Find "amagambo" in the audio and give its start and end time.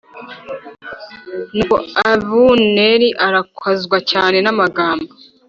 4.53-5.11